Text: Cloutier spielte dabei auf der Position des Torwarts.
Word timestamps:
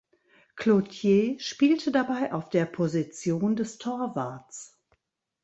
Cloutier 0.55 1.37
spielte 1.39 1.91
dabei 1.91 2.33
auf 2.33 2.49
der 2.49 2.65
Position 2.65 3.55
des 3.55 3.77
Torwarts. 3.77 4.75